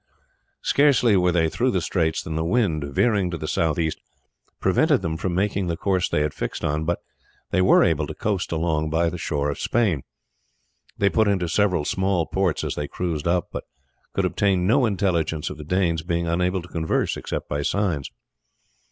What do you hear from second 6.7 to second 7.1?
but